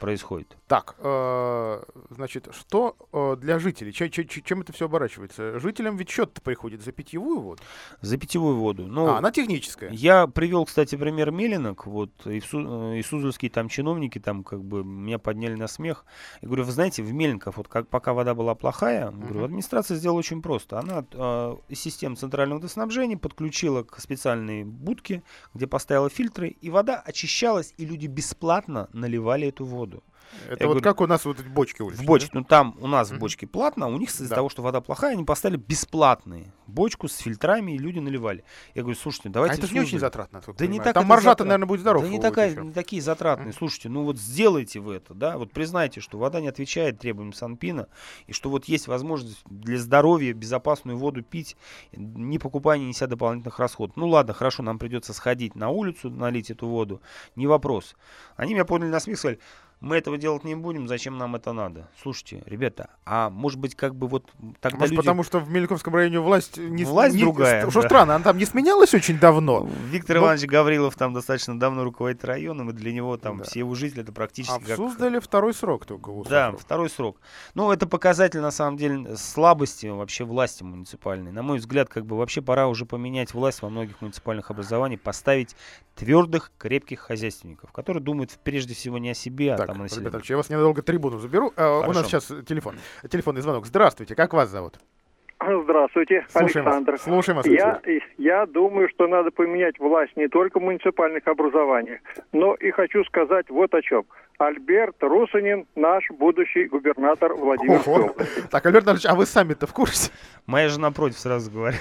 [0.00, 0.56] происходит.
[0.66, 3.92] Так, э, значит, что э, для жителей?
[3.92, 5.58] Че- че- че- чем это все оборачивается?
[5.60, 7.62] Жителям ведь счет приходит за питьевую воду,
[8.00, 8.86] За питьевую воду.
[8.86, 9.90] Ну, а она техническая.
[9.92, 13.00] Я привел, кстати, пример Меленок, вот, и, Су- э,
[13.40, 16.04] и там чиновники там как бы меня подняли на смех.
[16.40, 19.44] Я говорю, вы знаете, в Меленках, вот как пока вода была плохая, говорю, Мгм.
[19.44, 20.78] администрация сделала очень просто.
[20.78, 25.22] Она э, из системы центрального водоснабжения подключила к специальной будке,
[25.54, 29.89] где поставила фильтры, и вода очищалась, и люди бесплатно наливали эту воду.
[30.48, 32.04] Это я вот говорю, как у нас вот эти бочки уличные.
[32.04, 34.36] В бочке, ну там у нас в бочке платно, а у них из-за Да.
[34.36, 38.44] того, что вода плохая, они поставили бесплатные бочку с фильтрами, и люди наливали.
[38.74, 39.28] Я говорю, слушайте?
[39.28, 40.06] А давайте это в же не очень Суздаль».
[40.08, 40.40] затратно.
[40.46, 40.84] Да я не понимаю.
[40.84, 41.44] так Там это маржа-то, затратно.
[41.46, 42.02] наверное, будет здоров.
[42.02, 42.62] Да не, такая, а.
[42.62, 43.52] не такие затратные.
[43.52, 47.88] Слушайте, ну вот сделайте вы это, да, вот признайте, что вода не отвечает требованиям Санпина,
[48.26, 51.56] и что вот есть возможность для здоровья безопасную воду пить,
[51.92, 53.96] не покупая, не неся дополнительных расходов.
[53.96, 57.02] Ну ладно, хорошо, нам придется сходить на улицу, налить эту воду,
[57.34, 57.96] не вопрос.
[58.36, 59.40] Они меня поняли на смех, сказали,
[59.80, 61.88] мы этого делать не будем, зачем нам это надо?
[62.02, 64.96] Слушайте, ребята, а может быть как бы вот тогда Может, люди...
[64.96, 66.84] потому что в Мельниковском районе власть не...
[66.84, 67.88] Власть не- другая, Что да.
[67.88, 69.68] странно, она там не сменялась очень давно.
[69.88, 73.44] Виктор Ну- Иванович Гаврилов там достаточно давно руководит районом, и для него там Да.
[73.44, 74.76] все его жители это практически А как...
[74.76, 76.10] Суздале второй срок только.
[76.10, 76.58] Да, Сахарова.
[76.58, 77.16] второй срок.
[77.54, 81.32] Ну, это показатель, на самом деле, слабости вообще власти муниципальной.
[81.32, 85.56] На мой взгляд, как бы вообще пора уже поменять власть во многих муниципальных образованиях, поставить
[85.94, 90.04] твердых, крепких хозяйственников, которые думают прежде всего не о себе, а Так, там.
[90.04, 91.52] Петрович, я вас ненадолго трибуну заберу.
[91.56, 92.76] А, у нас сейчас телефон.
[93.08, 93.66] Телефонный звонок.
[93.66, 94.74] Здравствуйте, как вас зовут?
[95.42, 96.92] Здравствуйте, Слушаем Александр.
[96.92, 97.02] вас.
[97.02, 97.80] Слушаем вас, Я,
[98.18, 102.00] я думаю, что надо поменять власть не только в муниципальных образованиях,
[102.32, 104.04] но и хочу сказать вот о чем.
[104.40, 108.40] Альберт Русанин, наш будущий губернатор Владимирской области.
[108.50, 110.10] Так, Альберт Иванович, а вы сами-то в курсе?
[110.46, 111.76] Моя жена против, сразу говорю.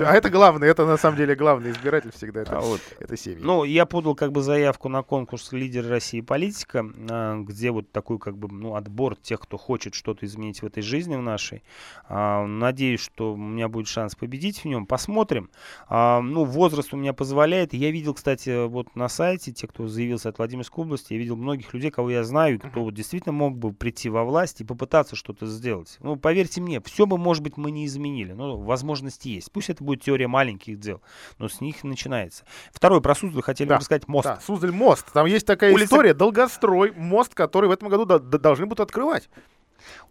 [0.00, 2.40] А это главное, это на самом деле главный избиратель всегда.
[2.42, 2.80] Это, А вот.
[2.98, 3.38] это семьи.
[3.40, 8.18] Ну, я подал как бы заявку на конкурс «Лидер России политика», а, где вот такой
[8.18, 11.62] как бы ну, отбор тех, кто хочет что-то изменить в этой жизни в нашей.
[12.08, 14.84] А, Надеюсь, что у меня будет шанс победить в нем.
[14.84, 15.48] Посмотрим.
[15.88, 17.72] А, Ну, возраст у меня позволяет.
[17.72, 21.72] Я видел, кстати, вот на сайте, те, кто заявился от Владимирской области, я видел многих
[21.72, 25.46] людей, кого я знаю, кто вот действительно мог бы прийти во власть и попытаться что-то
[25.46, 25.98] сделать.
[26.00, 28.32] Ну, поверьте мне, все бы, может быть, мы не изменили.
[28.32, 29.52] Но возможности есть.
[29.52, 31.02] Пусть это будет теория маленьких дел,
[31.38, 32.44] но с них начинается.
[32.72, 34.24] Второй про Суздаль хотели Да, бы рассказать мост.
[34.26, 35.12] Да, Суздаль мост.
[35.12, 38.80] Там есть такая Улица- история, долгострой, мост, который в этом году до- до- должны будут
[38.80, 39.28] открывать.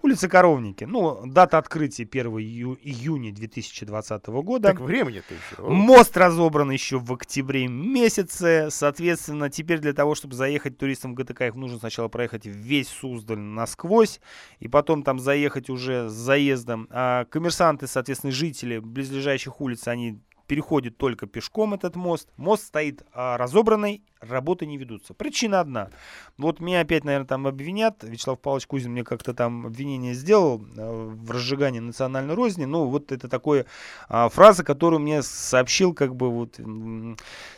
[0.01, 0.83] Улица Коровники.
[0.83, 4.69] Ну, дата открытия 1 ию- июня 2020 года.
[4.69, 5.69] Так времени-то еще.
[5.69, 8.69] Мост разобран еще в октябре месяце.
[8.69, 13.39] Соответственно, теперь для того, чтобы заехать туристам в ГТК, их нужно сначала проехать весь Суздаль
[13.39, 14.19] насквозь,
[14.59, 16.87] и потом там заехать уже с заездом.
[16.91, 22.27] А коммерсанты, соответственно, жители близлежащих улиц, они переходят только пешком этот мост.
[22.35, 25.13] Мост стоит а, разобранный, работы не ведутся.
[25.13, 25.89] Причина одна.
[26.37, 28.03] Вот меня опять, наверное, там обвинят.
[28.03, 32.65] Вячеслав Павлович Кузин мне как-то там обвинение сделал э, в разжигании национальной розни.
[32.65, 33.65] Ну, вот это такое
[34.07, 36.55] а, фраза, которую мне сообщил как бы вот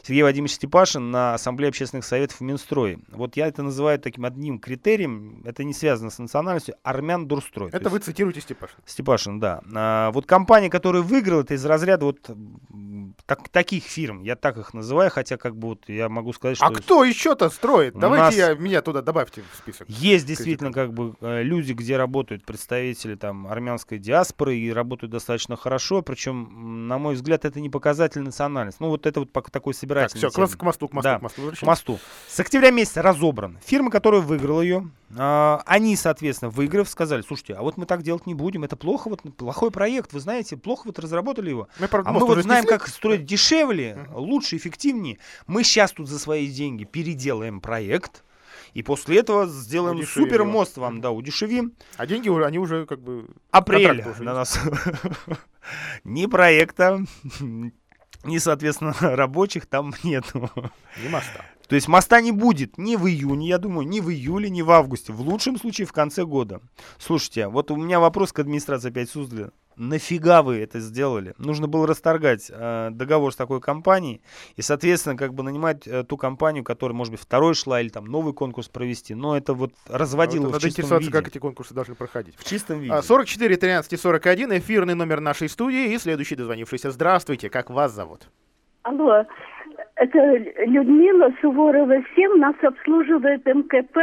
[0.04, 3.00] Сергей Вадимович Степашин на Ассамблее общественных советов в Минстрое.
[3.10, 7.72] Вот я это называю таким одним критерием, это не связано с национальностью, армян Дурстрой.
[7.72, 8.80] То Это вы есть- цитируете Степашина.
[8.86, 9.62] Степашин, да.
[9.74, 12.30] А, вот компания, которая выиграла, это из разряда вот
[13.26, 16.66] так- таких фирм, я так их называю, хотя как бы вот я могу сказать, что...
[16.66, 17.94] А кто еще-то строит?
[17.98, 19.90] Давайте нас- я, меня туда добавьте в список.
[19.90, 25.56] Есть действительно как бы э, люди, где работают представители там армянской диаспоры и работают достаточно
[25.56, 28.82] хорошо, причем, на мой взгляд, это не показатель национальности.
[28.82, 30.44] Ну вот это вот такой Так, собирательный все, к, термин.
[30.44, 31.20] мосту, к мосту, к мосту, Да.
[31.20, 32.00] к мосту К мосту.
[32.28, 33.58] С октября месяца разобран.
[33.66, 38.26] Фирма, которая выиграла ее, а, они, соответственно, выиграв, сказали, слушайте, а вот мы так делать
[38.28, 41.68] не будем, это плохо, вот плохой проект, вы знаете, плохо вот разработали его.
[41.80, 42.78] Мы, правда, А мы вот знаем, снесли.
[42.78, 45.18] как строить дешевле, лучше, эффективнее.
[45.48, 48.24] Мы сейчас тут за свои деньги переделаем проект,
[48.74, 51.74] И после этого сделаем Удешевим супер мост вам, да, удешевим.
[51.98, 53.28] А деньги уже, они уже как бы...
[53.52, 54.60] Апрель на нас.
[56.04, 57.06] Ни проекта,
[58.24, 60.50] ни, соответственно, рабочих там нету.
[61.02, 61.46] Не моста.
[61.68, 64.72] То есть моста не будет ни в июне, я думаю, ни в июле, ни в
[64.72, 65.14] августе.
[65.14, 66.62] В лучшем случае в конце года.
[67.00, 69.52] Слушайте, вот у меня вопрос к администрации опять Суздали.
[69.82, 71.34] Нафига вы это сделали?
[71.40, 74.22] Нужно было расторгать э, договор с такой компанией
[74.56, 78.06] и, соответственно, как бы нанимать э, ту компанию, которая, может быть, второй шла или там
[78.06, 79.16] новый конкурс провести.
[79.16, 81.18] Но это вот разводило Вот в чистом интересоваться, виде.
[81.18, 82.36] как эти конкурсы должны проходить.
[82.38, 82.94] В чистом виде.
[82.94, 86.92] А, 44 13 41, эфирный номер нашей студии и следующий дозвонившийся.
[86.92, 88.30] Здравствуйте, как вас зовут?
[88.84, 89.26] Алло,
[89.96, 90.20] это
[90.66, 93.98] Людмила Суворова 7, нас обслуживает МКП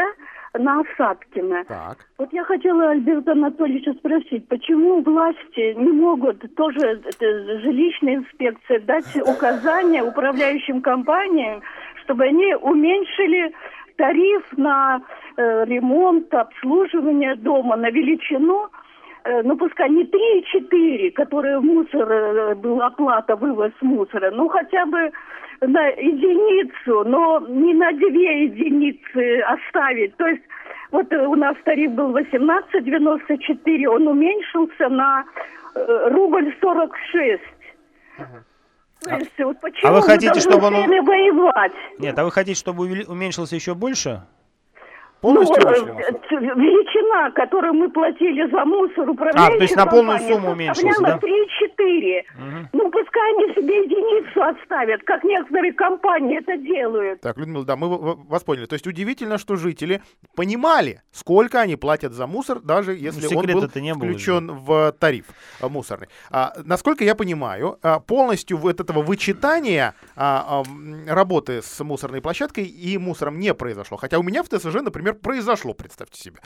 [0.58, 1.64] на Осадкина.
[1.64, 1.98] Так.
[2.18, 9.16] Вот я хотела Альберта Анатольевича спросить, почему власти не могут, тоже это, жилищная инспекция, дать
[9.26, 11.62] указания управляющим компаниям,
[12.04, 13.52] чтобы они уменьшили
[13.96, 15.00] тариф на
[15.36, 18.77] э, ремонт, обслуживание дома на величину, э,
[19.44, 24.86] ну пускай не 3 и 4, которые мусор, э, была оплата, вывоз мусора, ну хотя
[24.86, 25.10] бы
[25.60, 30.16] на единицу, но не на две единицы оставить.
[30.16, 30.42] То есть
[30.90, 35.24] вот э, у нас тариф был 18,94, он уменьшился на
[35.74, 37.42] э, рубль 46.
[39.00, 41.72] То есть, вот почему а вы хотите, чтобы он- воевать?
[41.98, 44.22] Нет, а вы хотите, чтобы уменьшился еще больше?
[45.20, 50.18] Полностью Ну, э, величина, которую мы платили за мусор, управляющая А, то есть на полную
[50.20, 51.18] сумму составляла да?
[51.18, 52.22] 3,4.
[52.36, 52.68] Мгм.
[52.72, 57.20] Ну, пускай они себе единицу отставят, как некоторые компании это делают.
[57.20, 58.66] Так, Людмила, да, мы вас поняли.
[58.66, 60.02] То есть удивительно, что жители
[60.36, 64.14] понимали, сколько они платят за мусор, даже если он был не было же.
[64.14, 65.26] включен в тариф
[65.60, 66.08] а, мусорный.
[66.30, 72.64] А, насколько я понимаю, а, полностью вот этого вычитания а, ам, работы с мусорной площадкой
[72.64, 73.96] и мусором не произошло.
[73.96, 76.38] Хотя у меня в ТСЖ, например, произошло, представьте себе.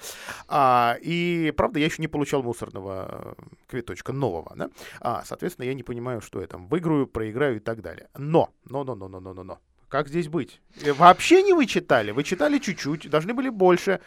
[0.48, 4.70] А, и, правда, я еще не получал мусорного э, квиточка нового, да?
[5.00, 8.08] А, соответственно, я не понимаю, что я там выиграю, проиграю и так далее.
[8.16, 9.58] Но, но, но, но, но, но, но, но.
[9.88, 10.60] Как здесь быть?
[10.82, 12.12] Э, Вообще не вычитали.
[12.12, 14.00] Вычитали чуть-чуть, должны были больше.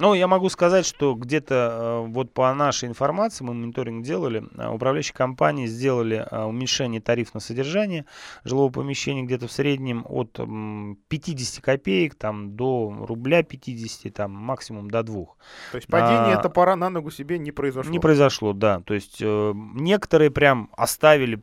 [0.00, 4.68] Ну, я могу сказать, что где-то э, вот по нашей информации, мы мониторинг делали, э,
[4.68, 8.04] управляющие компании сделали э, уменьшение тариф на содержание
[8.42, 14.90] жилого помещения где-то в среднем от м, 50 копеек там, до рубля 50, там, максимум
[14.90, 15.36] до двух.
[15.70, 17.92] То есть падение А, топора на ногу себе не произошло.
[17.92, 18.80] Не произошло, да.
[18.80, 21.40] То есть некоторые прям оставили,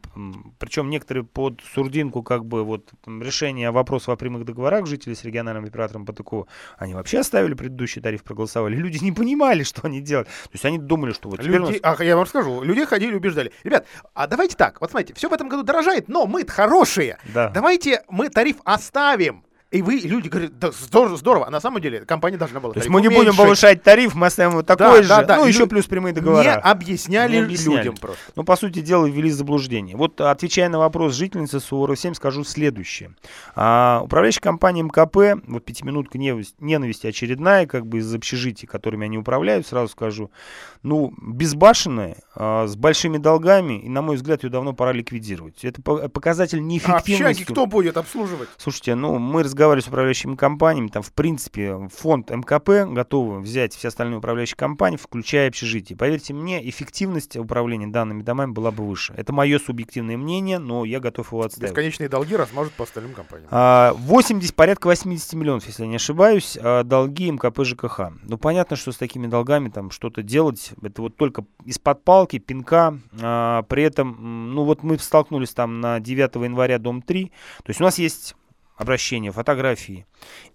[0.59, 5.63] причем некоторые под сурдинку как бы вот решение вопроса о прямых договорах жителей с региональным
[5.63, 8.40] оператором ПТКО, они вообще оставили предыдущий тариф, проголосовали.
[8.77, 10.27] Люди не понимали, что они делают.
[10.27, 13.13] То есть они думали, что вот у нас- Люди, ах, я вам скажу, людей ходили,
[13.15, 13.51] убеждали.
[13.63, 17.17] Ребят, а давайте так, вот смотрите, все в этом году дорожает, но мы-то хорошие.
[17.33, 17.49] Да.
[17.49, 19.43] Давайте мы тариф оставим.
[19.71, 21.47] И вы, люди, говорят, да здорово, здорово.
[21.47, 24.27] А на самом деле компания должна была То есть мы не будем повышать тариф, мы
[24.27, 25.37] оставим вот такой же, да, да.
[25.37, 26.55] ну еще Лю- плюс прямые Не договора.
[26.55, 27.77] объясняли, Не объясняли.
[27.77, 28.19] людям просто.
[28.35, 29.95] Ну, по сути дела, ввели заблуждение.
[29.95, 33.15] Вот, отвечая на вопрос жительницы Суворова-7, скажу следующее.
[33.55, 39.17] А, управляющая компания МКП, вот пятиминутка невис- ненависти очередная, как бы из общежитий, которыми они
[39.17, 40.31] управляют, сразу скажу,
[40.83, 45.63] ну, безбашенная, а, с большими долгами, и, на мой взгляд, ее давно пора ликвидировать.
[45.63, 47.23] Это по- показатель А неэффективности.
[47.43, 48.49] общаги кто будет обслуживать?
[48.57, 53.89] Слушайте, ну, мы разговаривали с управляющими компаниями, там, в принципе, фонд МКП готовы взять все
[53.89, 55.95] остальные управляющие компании, включая общежитие.
[55.95, 59.13] Поверьте мне, эффективность управления данными домами была бы выше.
[59.15, 61.71] Это мое субъективное мнение, но я готов его отставить.
[61.71, 63.49] Бесконечные долги размажут по остальным компаниям.
[63.51, 68.13] А, 80, порядка 80 миллионов, если я не ошибаюсь, а, долги МКП ЖКХ.
[68.23, 72.97] Ну, понятно, что с такими долгами там что-то делать, это вот только из-под палки, пинка.
[73.21, 77.25] А, при этом, ну вот мы столкнулись там на 9 января, дом 3.
[77.25, 78.35] То есть у нас есть
[78.81, 80.05] обращения, фотографии.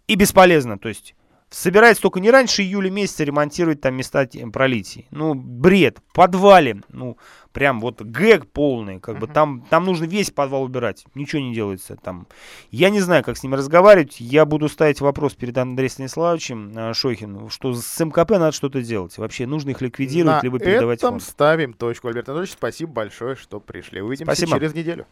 [0.09, 1.15] И бесполезно, то есть
[1.49, 5.07] собирается только не раньше июля месяца ремонтировать там места пролитий.
[5.11, 5.99] Ну, бред.
[6.09, 7.19] В подвале, ну,
[7.53, 11.05] прям вот гэг полный, как бы там, там нужно весь подвал убирать.
[11.15, 12.27] Ничего не делается там.
[12.71, 14.17] Я не знаю, как с ними разговаривать.
[14.19, 19.17] Я буду ставить вопрос перед Андреем Станиславовичем э, Шохиным, что с МКП надо что-то делать.
[19.17, 21.23] Вообще, нужно их ликвидировать, На либо передавать этом фонд.
[21.23, 22.09] ставим точку.
[22.09, 24.01] Альберт Анатольевич, спасибо большое, что пришли.
[24.01, 24.59] Увидимся Спасибо.
[24.59, 25.07] через неделю.